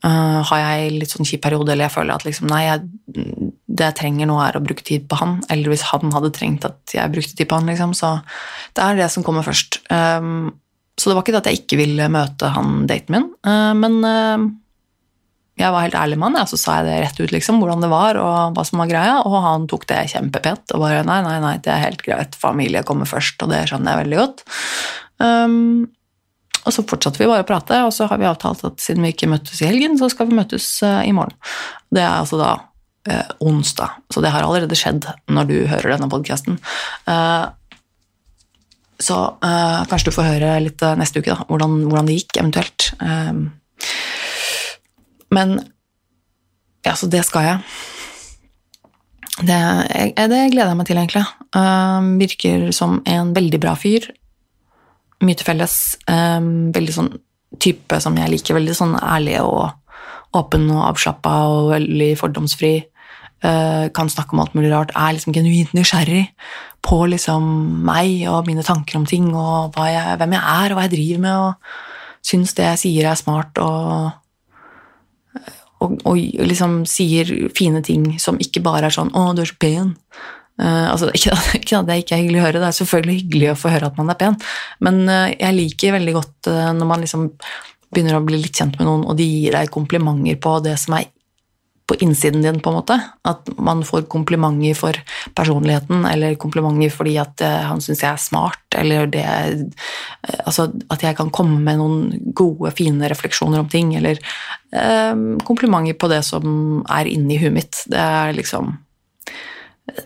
[0.00, 3.84] Uh, har jeg litt sånn kjip periode eller jeg føler at liksom, nei, jeg, det
[3.84, 6.94] jeg trenger nå, er å bruke tid på han, eller hvis han hadde trengt at
[6.96, 8.14] jeg brukte tid på han, liksom, så
[8.78, 9.82] det er det som kommer først.
[9.92, 10.54] Um,
[10.96, 14.00] så det var ikke det at jeg ikke ville møte han daten min, uh, men
[14.00, 14.48] uh,
[15.60, 17.84] jeg var helt ærlig med han, og så sa jeg det rett ut, liksom, hvordan
[17.84, 21.20] det var og hva som var greia, og han tok det kjempepent og bare nei,
[21.28, 24.46] nei, nei, det er helt greit, familie kommer først, og det skjønner jeg veldig godt.
[25.20, 25.90] Um,
[26.64, 29.14] og så fortsatte vi bare å prate, og så har vi avtalt at siden vi
[29.14, 31.36] ikke møttes i helgen, så skal vi møtes uh, i morgen.
[31.90, 32.50] Det er altså da
[33.08, 36.60] eh, onsdag, så det har allerede skjedd når du hører denne podkasten.
[37.10, 37.46] Eh,
[39.00, 42.90] så kanskje du får høre litt neste uke, da, hvordan, hvordan det gikk, eventuelt.
[43.00, 43.38] Um,
[45.32, 45.54] men
[46.84, 47.62] ja, så det skal jeg.
[49.40, 49.56] Det,
[50.28, 51.24] det gleder jeg meg til, egentlig.
[51.56, 54.10] Uh, virker som en veldig bra fyr.
[55.20, 55.74] Mye til felles.
[56.08, 57.10] Um, veldig sånn
[57.60, 58.56] type som jeg liker.
[58.56, 59.70] Veldig sånn ærlig og
[60.36, 62.74] åpen og avslappa og veldig fordomsfri.
[63.40, 64.94] Uh, kan snakke om alt mulig rart.
[64.96, 66.26] Er liksom genuint nysgjerrig
[66.84, 67.44] på liksom
[67.86, 71.22] meg og mine tanker om ting og jeg, hvem jeg er og hva jeg driver
[71.26, 71.36] med.
[71.48, 74.10] og Syns det jeg sier, er smart og
[75.80, 79.56] og, og, liksom sier fine ting som ikke bare er sånn 'Å, du er så
[79.56, 79.96] pen'.
[80.60, 83.52] Uh, altså, ikke, ikke, at det ikke er hyggelig å høre, det er selvfølgelig hyggelig
[83.52, 84.36] å få høre at man er pen,
[84.84, 87.30] men uh, jeg liker veldig godt uh, når man liksom
[87.90, 90.98] begynner å bli litt kjent med noen, og de gir deg komplimenter på det som
[90.98, 91.08] er
[91.90, 92.94] på innsiden din, på en måte.
[93.26, 94.98] At man får komplimenter for
[95.34, 99.24] personligheten, eller komplimenter fordi at han syns jeg er smart, eller det
[100.44, 104.22] Altså at jeg kan komme med noen gode, fine refleksjoner om ting, eller
[105.42, 107.82] komplimenter på det som er inni huet mitt.
[107.90, 108.70] Det er liksom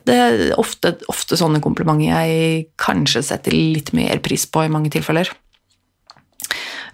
[0.09, 4.93] det er ofte, ofte sånne komplimenter jeg kanskje setter litt mer pris på i mange
[4.95, 5.31] tilfeller.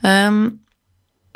[0.00, 0.61] Um,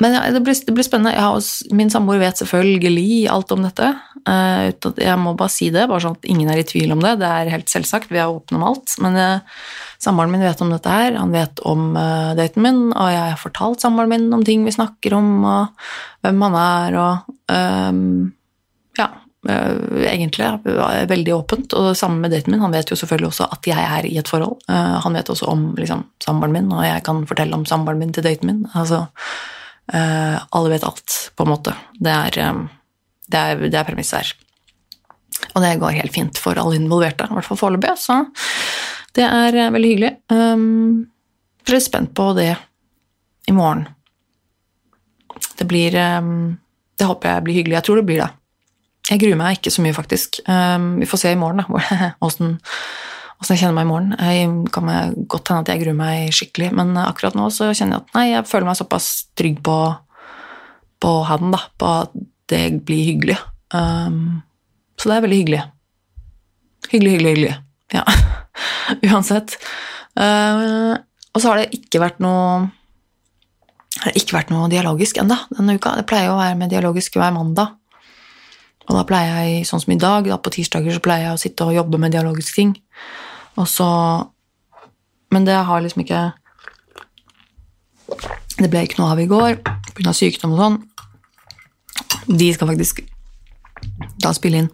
[0.03, 1.15] men det, blir, det, blir, spennende.
[1.15, 1.39] Har,
[1.71, 3.93] min samboer vet selvfølgelig alt om dette.
[4.27, 4.67] Uh,
[4.99, 7.13] jeg må bare si det, bare sånn at ingen er i tvil om det.
[7.21, 8.97] Det er helt selvsagt, vi er åpne om alt.
[9.03, 9.61] Men uh,
[10.03, 11.15] samboeren min vet om dette her.
[11.15, 14.75] Han vet om uh, daten min, og jeg har fortalt samboeren min om ting vi
[14.75, 15.87] snakker om, og
[16.25, 18.33] hvem han er, og um.
[19.45, 21.73] Egentlig er veldig åpent.
[21.77, 22.63] Og sammen med daten min.
[22.63, 24.57] Han vet jo selvfølgelig også at jeg er i et forhold.
[24.67, 28.25] han vet også om liksom, samboeren min, og jeg kan fortelle om samboeren min til
[28.25, 28.65] daten min.
[28.73, 29.05] altså
[29.93, 31.73] Uh, alle vet alt, på en måte.
[32.01, 32.63] Det er, um,
[33.29, 34.31] det er, det er premisset her.
[35.53, 37.93] Og det går helt fint for alle involverte, i hvert fall foreløpig.
[38.01, 38.23] Så
[39.15, 40.13] det er veldig hyggelig.
[40.33, 41.05] Um,
[41.65, 42.55] jeg er spent på det
[43.49, 43.85] i morgen.
[45.55, 46.57] Det blir um,
[46.97, 47.77] Det håper jeg blir hyggelig.
[47.77, 48.31] Jeg tror det blir det.
[49.05, 50.39] Jeg gruer meg ikke så mye, faktisk.
[50.49, 52.55] Um, vi får se i morgen da, åssen
[53.51, 54.15] jeg kjenner meg i morgen.
[54.17, 54.89] Jeg kan
[55.29, 58.25] godt hende at jeg gruer meg skikkelig, men akkurat nå så kjenner jeg at nei,
[58.31, 59.77] jeg føler meg såpass trygg på,
[61.05, 62.17] på han, da, på at
[62.49, 63.37] det blir hyggelig.
[63.75, 64.41] Um,
[64.97, 65.61] så det er veldig hyggelig.
[66.89, 67.55] Hyggelig, hyggelig, hyggelig.
[67.93, 68.05] Ja.
[69.11, 69.57] Uansett.
[70.17, 70.97] Uh,
[71.35, 72.65] og så har det ikke vært noe
[73.95, 75.95] det har ikke vært noe dialogisk ennå denne uka.
[75.97, 77.77] Det pleier å være med dialogisk hver mandag.
[78.85, 81.41] Og da pleier jeg, sånn som i dag, da, på tirsdager så pleier jeg å
[81.41, 82.75] sitte og jobbe med dialogiske ting.
[83.57, 83.89] Og så
[85.31, 86.33] Men det har liksom ikke
[88.61, 89.57] Det ble ikke noe av i går
[89.95, 90.13] pga.
[90.13, 90.77] sykdom og sånn.
[92.27, 93.01] De skal faktisk
[94.19, 94.69] da spille inn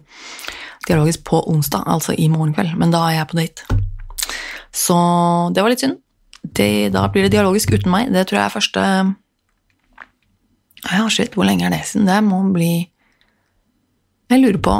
[0.86, 3.76] dialogisk på onsdag, altså i morgen kveld, men da er jeg på date.
[4.72, 4.96] Så
[5.54, 6.00] det var litt synd.
[6.42, 8.10] Det, da blir det dialogisk uten meg.
[8.10, 8.86] Det tror jeg er første
[10.90, 12.08] Ja, shit, hvor lenge er det siden?
[12.08, 12.88] Det må bli
[14.32, 14.76] Jeg lurer på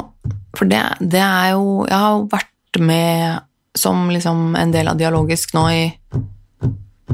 [0.57, 5.55] For det, det er jo Jeg har vært med som liksom en del av dialogisk
[5.55, 5.85] nå i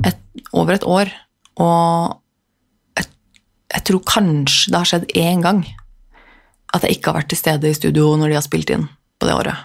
[0.03, 0.17] et,
[0.51, 1.11] over et år.
[1.55, 2.17] Og
[2.99, 3.07] jeg,
[3.71, 5.61] jeg, tror kanskje det har skjedd én gang
[6.75, 9.29] at jeg ikke har vært til stede i studio når de har spilt inn på
[9.29, 9.55] det året.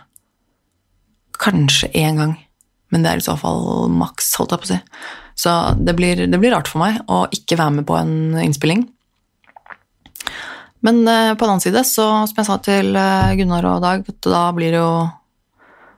[1.43, 2.37] Kanskje én gang,
[2.95, 4.81] men det er i så fall maks, holdt jeg på å si.
[5.35, 8.87] Så det blir, det blir rart for meg å ikke være med på en innspilling.
[10.85, 14.09] Men eh, på den annen side, så som jeg sa til eh, Gunnar og Dag,
[14.27, 14.97] da blir det jo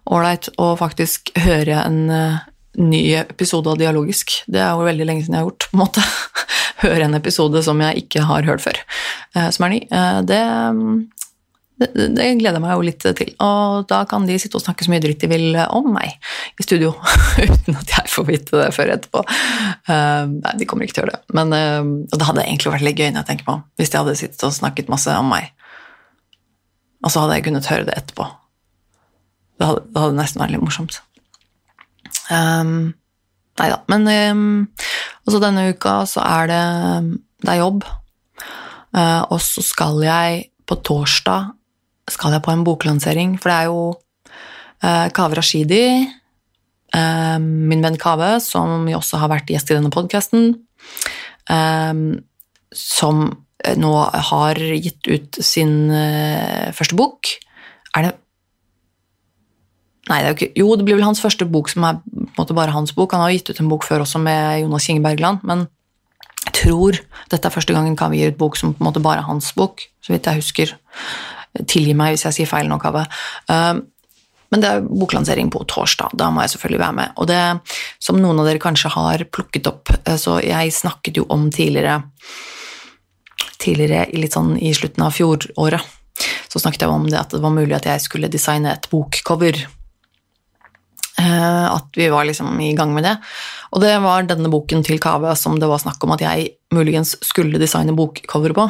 [0.07, 2.45] ålreit å faktisk høre en uh,
[2.79, 4.37] ny episode av Dialogisk.
[4.47, 6.05] Det er jo veldig lenge siden jeg har gjort, på en måte.
[6.83, 8.79] høre en episode som jeg ikke har hørt før,
[9.37, 9.81] eh, som er ny.
[9.91, 10.41] Eh, det,
[11.77, 13.33] det, det gleder jeg meg jo litt til.
[13.45, 16.15] Og da kan de sitte og snakke så mye dritt de vil om meg
[16.57, 16.95] i studio,
[17.43, 19.25] uten at jeg får vite det før etterpå.
[19.89, 21.37] Uh, nei, de kommer ikke til å gjøre det.
[21.37, 24.01] Men uh, og det hadde egentlig vært litt gøy når jeg tenker på, hvis de
[24.01, 25.53] hadde sittet og snakket masse om meg.
[27.05, 28.31] Og så hadde jeg kunnet høre det etterpå.
[29.57, 30.99] Det hadde, det hadde nesten vært litt morsomt.
[32.33, 32.97] Um,
[33.61, 33.83] nei da.
[33.93, 34.49] Men um,
[35.29, 36.65] også denne uka så er det,
[37.45, 37.85] det er jobb.
[38.97, 41.53] Uh, og så skal jeg på torsdag
[42.11, 43.81] skal jeg på en boklansering, for det er jo
[44.85, 45.87] uh, Kaveh Rashidi,
[46.95, 50.53] uh, min venn Kave, som også har vært gjest i denne podkasten,
[51.51, 52.07] um,
[52.77, 53.27] som
[53.77, 53.93] nå
[54.31, 57.35] har gitt ut sin uh, første bok.
[57.97, 58.15] Er det
[60.07, 62.21] Nei, det er jo ikke Jo, det blir vel hans første bok som er på
[62.21, 63.11] en måte bare hans bok.
[63.17, 65.65] Han har gitt ut en bok før også med Jonas Kinge Bergland, men
[66.47, 66.99] jeg tror
[67.33, 69.51] dette er første gangen Kaveh gir ut bok som på en måte bare er hans
[69.57, 70.77] bok, så vidt jeg husker.
[71.65, 73.07] Tilgi meg hvis jeg sier feil nå, Kaveh.
[73.51, 73.79] Uh,
[74.55, 76.15] men det er boklansering på torsdag.
[76.15, 77.15] Da må jeg selvfølgelig være med.
[77.19, 77.41] Og det
[78.03, 79.91] som noen av dere kanskje har plukket opp,
[80.23, 81.99] så jeg snakket jo om tidligere
[83.67, 85.95] tidligere litt sånn i slutten av fjoråret,
[86.47, 89.59] så snakket jeg om det at det var mulig at jeg skulle designe et bokcover.
[91.17, 93.17] At vi var liksom i gang med det.
[93.75, 97.17] Og det var denne boken til Kave som det var snakk om at jeg muligens
[97.25, 98.69] skulle designe bokcover på.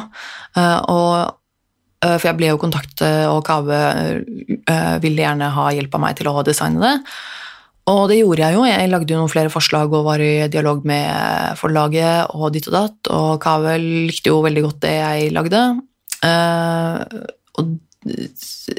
[0.57, 1.13] Og
[2.03, 3.79] for jeg ble jo kontaktet, og Kave
[5.03, 6.95] ville gjerne ha hjelp av meg til å designe det.
[7.87, 8.65] Og det gjorde jeg jo.
[8.67, 12.75] Jeg lagde jo noen flere forslag og var i dialog med forlaget og ditt og
[12.75, 15.61] datt, og Kave likte jo veldig godt det jeg lagde.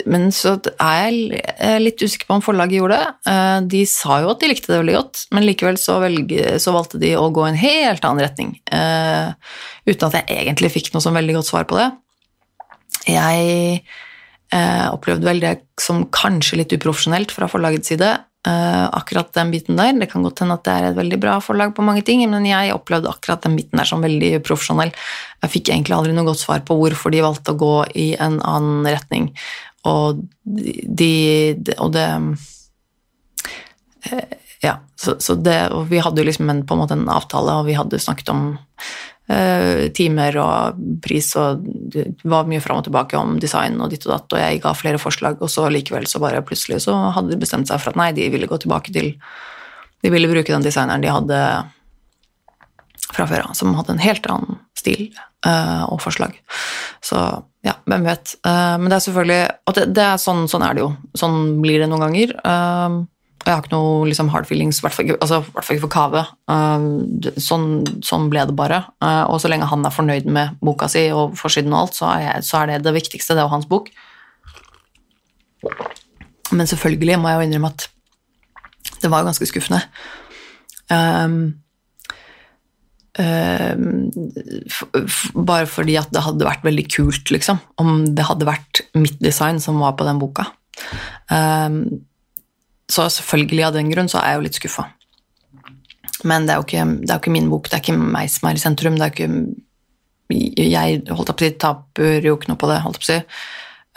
[0.09, 3.09] Men så er jeg litt usikker på om forlaget gjorde det.
[3.73, 7.01] De sa jo at de likte det veldig godt, men likevel så, velge, så valgte
[7.01, 8.51] de å gå en helt annen retning.
[8.69, 11.89] Uten at jeg egentlig fikk noe sånn veldig godt svar på det.
[13.07, 13.83] Jeg
[14.89, 18.09] opplevde vel det som kanskje litt uprofesjonelt fra forlagets side.
[18.47, 19.93] Eh, akkurat den biten der.
[19.93, 22.47] Det kan godt hende at det er et veldig bra forlag på mange ting, men
[22.47, 24.93] jeg opplevde akkurat den biten der som veldig profesjonell.
[25.43, 28.39] Jeg fikk egentlig aldri noe godt svar på hvorfor de valgte å gå i en
[28.47, 29.33] annen retning.
[29.89, 31.13] Og de,
[31.79, 32.09] Og det
[34.11, 37.07] eh, Ja, så, så, det Og vi hadde jo liksom en, på en måte en
[37.13, 39.18] avtale, og vi hadde snakket om Eh,
[39.93, 44.15] timer og pris, og det var mye fram og tilbake om design og ditt og
[44.15, 47.41] datt, og jeg ga flere forslag, og så likevel så bare plutselig så hadde de
[47.43, 49.13] bestemt seg for at nei, de ville gå tilbake til
[49.99, 51.39] De ville bruke den designeren de hadde
[53.13, 55.09] fra før av, som hadde en helt annen stil
[55.47, 56.37] uh, og forslag.
[57.05, 57.19] Så
[57.67, 58.37] ja, hvem vet.
[58.47, 60.91] Uh, men det er selvfølgelig Og det, det er sånn, sånn, er det jo.
[61.19, 62.35] Sånn blir det noen ganger.
[62.45, 63.01] Uh,
[63.49, 66.25] jeg har ikke noe liksom, hard feelings, i hvert fall altså, ikke for Kave.
[66.53, 67.69] Uh, sånn,
[68.05, 68.83] sånn, ble det bare.
[69.01, 72.11] Uh, og så lenge han er fornøyd med boka si og forsiden og alt, så
[72.11, 73.37] er, jeg, så er, det det viktigste.
[73.39, 73.89] Det er hans bok.
[76.53, 77.89] Men selvfølgelig må jeg jo innrømme at
[79.01, 79.81] det var ganske skuffende.
[80.93, 81.39] Um,
[83.17, 84.11] um,
[85.49, 89.61] bare fordi at det hadde vært veldig kult, liksom, om det hadde vært mitt design
[89.63, 90.51] som var på den boka.
[91.33, 92.08] Um,
[92.89, 94.87] så selvfølgelig av den grunn så er jeg jo litt skuffa.
[96.27, 98.31] Men det er, jo ikke, det er jo ikke min bok, det er ikke meg
[98.33, 98.97] som er i sentrum.
[98.99, 99.29] det er ikke
[100.35, 102.81] Jeg holdt opp å si, taper jo ikke noe på det.
[102.83, 103.21] holdt opp å si.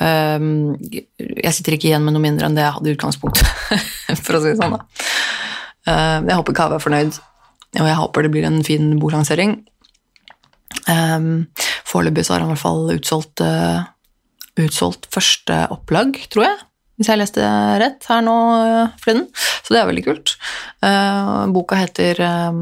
[0.02, 0.78] Um,
[1.18, 3.50] jeg sitter ikke igjen med noe mindre enn det jeg hadde i utgangspunktet,
[4.26, 4.78] for å si det sånn.
[4.78, 5.10] da.
[5.88, 7.20] Uh, jeg håper Kave er fornøyd,
[7.80, 9.60] og jeg håper det blir en fin boklansering.
[10.90, 11.48] Um,
[11.90, 13.86] Foreløpig så har han i hvert fall utsolgt, uh,
[14.62, 16.60] utsolgt første opplag, tror jeg
[17.02, 17.48] hvis jeg leste
[17.82, 19.26] rett her nå eh, forleden.
[19.66, 20.36] Så det er veldig kult.
[20.86, 22.62] Uh, boka heter uh,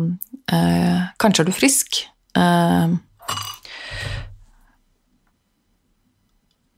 [1.19, 2.05] 'Kanskje er du frisk'.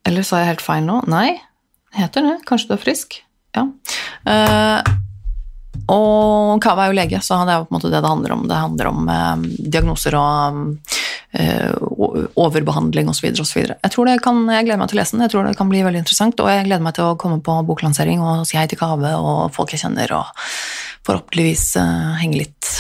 [0.02, 0.97] eller sa jeg helt feil nå?
[1.08, 1.38] Nei,
[1.95, 2.39] heter det.
[2.47, 3.21] 'Kanskje du er frisk'.
[3.56, 3.67] Ja.
[5.91, 8.36] og Kava er jo lege, så det er jo på en måte det det handler
[8.36, 8.43] om.
[8.47, 9.12] Det handler om
[9.60, 10.62] diagnoser og
[11.32, 13.30] overbehandling osv.
[13.32, 16.02] Jeg tror jeg gleder meg til å lese den, jeg tror det kan bli veldig
[16.04, 16.39] interessant.
[16.44, 19.54] Og jeg gleder meg til å komme på boklansering og si hei til Kave og
[19.56, 20.44] folk jeg kjenner, og
[21.08, 22.74] forhåpentligvis uh, henge litt.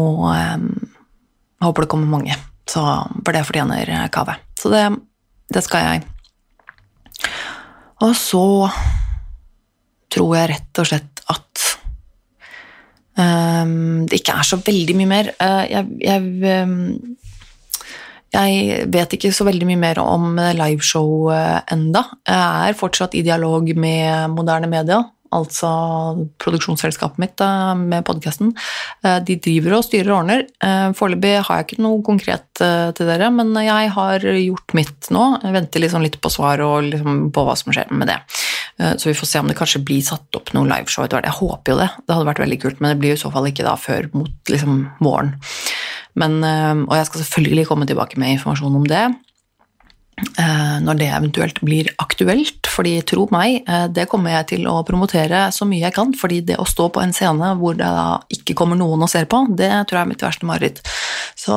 [0.00, 2.38] Og um, jeg håper det kommer mange,
[2.68, 2.86] så,
[3.20, 4.38] for det fortjener Kave.
[4.58, 4.86] Så det,
[5.52, 6.06] det skal jeg.
[8.02, 8.46] Og så
[10.12, 11.66] tror jeg rett og slett at
[13.20, 15.30] um, det ikke er så veldig mye mer.
[15.36, 17.18] Uh, jeg, jeg um,
[18.32, 22.06] jeg vet ikke så veldig mye mer om liveshow enda.
[22.26, 25.70] Jeg er fortsatt i dialog med moderne media altså
[26.42, 28.52] produksjonsselskapet mitt eh, med podkasten,
[29.04, 30.44] eh, de driver og styrer og ordner.
[30.64, 35.10] Eh, Foreløpig har jeg ikke noe konkret eh, til dere, men jeg har gjort mitt
[35.14, 35.24] nå.
[35.42, 38.18] Jeg venter liksom litt på svar og liksom på hva som skjer med det.
[38.78, 41.30] Eh, Så vi får se om det kanskje blir satt opp noe liveshow etter hvert.
[41.30, 41.90] Jeg håper jo det.
[42.04, 44.52] Det hadde vært veldig kult, men det blir i så fall ikke da før mot
[44.52, 45.36] liksom våren.
[46.18, 49.04] Men, eh, og jeg skal selvfølgelig komme tilbake med informasjon om det
[50.38, 54.82] eh, når det eventuelt blir aktuelt, fordi tro meg, eh, det kommer jeg til å
[54.88, 58.20] promotere så mye jeg kan, fordi det å stå på en scene hvor det da
[58.32, 60.82] ikke kommer noen og ser på, det tror jeg er mitt verste mareritt.
[61.38, 61.56] Så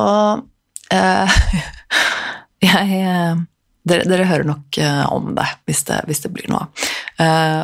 [0.94, 1.40] eh,
[2.70, 3.02] jeg
[3.86, 4.80] dere, dere hører nok
[5.14, 6.88] om det hvis, det hvis det blir noe av.
[7.22, 7.62] Eh,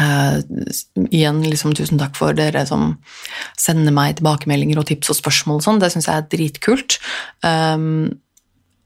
[0.00, 0.38] eh,
[1.10, 2.96] igjen liksom tusen takk for dere som
[3.60, 5.80] sender meg tilbakemeldinger og tips og spørsmål og sånn.
[5.82, 6.98] Det syns jeg er dritkult.
[7.44, 8.10] Um,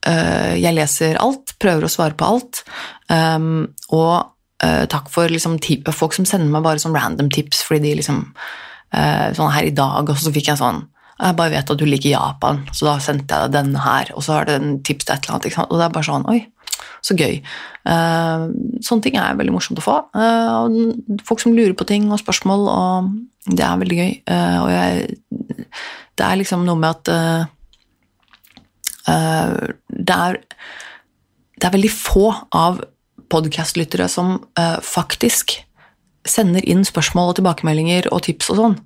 [0.09, 2.63] uh, jeg leser alt, prøver å svare på alt.
[3.13, 4.33] Um, og
[4.65, 5.59] uh, takk for liksom,
[5.95, 8.25] folk som sender meg bare sånn random tips fordi de liksom
[8.97, 10.79] Sånn her i dag, og så fikk jeg sånn
[11.17, 14.11] jeg bare vet at du liker Japan, så da sendte jeg deg denne her.
[14.17, 15.59] Og så har det en tips til et eller annet.
[15.65, 16.41] Og det er bare sånn Oi,
[17.07, 17.39] så gøy.
[17.87, 18.47] Eh,
[18.85, 19.97] sånne ting er veldig morsomt å få.
[20.19, 23.13] Eh, folk som lurer på ting og spørsmål, og
[23.53, 24.13] det er veldig gøy.
[24.27, 25.17] Eh, og jeg
[26.17, 27.05] Det er liksom noe med at
[29.07, 30.39] det er
[31.59, 32.81] Det er veldig få av
[33.29, 34.41] podkastlyttere som
[34.83, 35.63] faktisk
[36.27, 38.77] sender inn spørsmål og tilbakemeldinger og tips og sånn.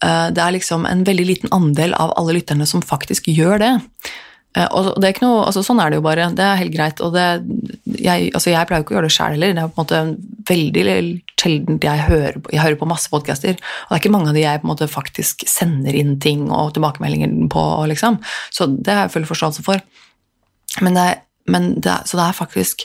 [0.00, 3.72] Det er liksom en veldig liten andel av alle lytterne som faktisk gjør det.
[4.58, 6.24] Eh, og det er ikke noe, altså Sånn er det jo bare.
[6.34, 7.00] Det er helt greit.
[7.06, 7.26] og det,
[8.02, 9.52] jeg, altså jeg pleier jo ikke å gjøre det sjøl heller.
[9.54, 10.00] Det er på en måte
[10.50, 10.84] veldig
[11.40, 14.34] sjelden jeg hører, på- jeg hører på masse podcaster, og det er ikke mange av
[14.36, 17.62] de jeg på en måte faktisk sender inn ting og tilbakemeldinger på.
[17.88, 18.18] liksom.
[18.52, 19.80] Så det har jeg full forståelse for.
[20.82, 22.84] Men det er, men det så det er faktisk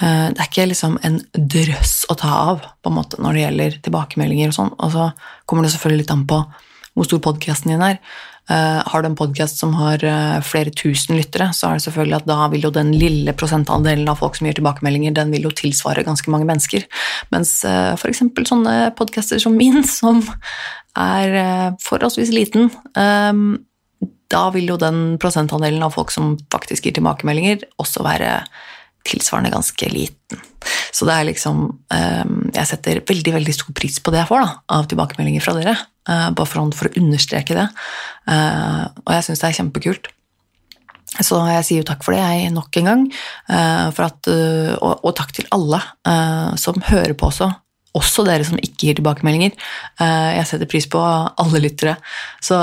[0.00, 3.42] eh, det er ikke liksom en drøss å ta av på en måte når det
[3.44, 4.54] gjelder tilbakemeldinger.
[4.54, 4.72] Og sånn.
[4.78, 5.10] Og så
[5.46, 6.40] kommer det selvfølgelig litt an på
[6.96, 7.98] hvor stor podkasten din er.
[8.46, 12.18] Eh, har du en podkast som har eh, flere tusen lyttere, så er det selvfølgelig
[12.20, 15.54] at da vil jo den lille prosentandelen av folk som gir tilbakemeldinger, den vil jo
[15.56, 16.86] tilsvare ganske mange mennesker.
[17.34, 18.22] Mens uh, f.eks.
[18.46, 20.22] sånne podcaster som min, som
[20.96, 23.32] er eh, forholdsvis liten, eh,
[24.32, 28.40] da vil jo den prosentandelen av folk som faktisk gir tilbakemeldinger, også være
[29.06, 30.40] tilsvarende ganske liten.
[30.90, 32.24] Så det er liksom eh,
[32.56, 35.76] Jeg setter veldig veldig stor pris på det jeg får da, av tilbakemeldinger fra dere.
[36.08, 37.66] Eh, bare for, for å understreke det.
[38.30, 40.10] Eh, og jeg syns det er kjempekult.
[41.16, 43.04] Så jeg sier jo takk for det, jeg, nok en gang.
[43.48, 44.28] eh, at,
[44.80, 45.80] og, og takk til alle
[46.60, 47.48] som hører på også.
[47.96, 49.54] Også dere som ikke gir tilbakemeldinger.
[49.96, 51.94] Jeg setter pris på alle lyttere.
[52.44, 52.58] Så,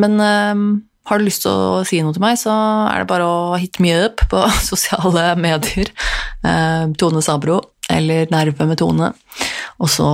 [0.00, 2.54] men har du lyst til å si noe til meg, så
[2.88, 5.92] er det bare å hit me up på sosiale medier.
[6.96, 7.60] Tone Sabro
[7.92, 9.12] eller Nerve med Tone.
[9.82, 10.08] Og så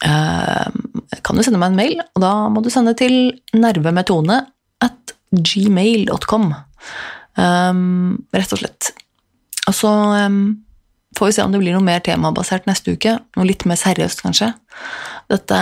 [0.00, 3.14] kan du sende meg en mail, og da må du sende til
[3.52, 4.38] nervemetone
[4.80, 6.50] at gmail.com.
[7.38, 8.90] Um, rett og slett.
[9.70, 9.90] Og så
[10.26, 10.42] um,
[11.18, 13.16] får vi se om det blir noe mer temabasert neste uke.
[13.36, 14.52] Noe litt mer seriøst, kanskje.
[15.30, 15.58] Dette,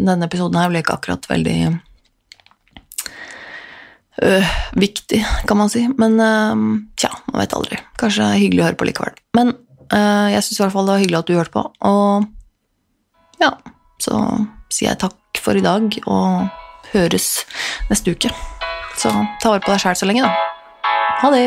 [0.00, 1.58] denne episoden her ble ikke akkurat veldig
[4.24, 5.84] øh, viktig, kan man si.
[6.00, 6.64] Men øh,
[7.00, 7.80] tja, man vet aldri.
[8.00, 9.20] Kanskje hyggelig å høre på likevel.
[9.38, 11.66] Men øh, jeg syns i hvert fall det var hyggelig at du hørte på.
[11.90, 12.32] Og
[13.44, 13.52] ja,
[14.02, 14.20] så
[14.72, 16.48] sier jeg takk for i dag, og
[16.94, 17.28] høres
[17.90, 18.32] neste uke.
[18.96, 19.10] Så
[19.42, 20.32] ta vare på deg sjæl så lenge, da.
[21.22, 21.46] Ha det.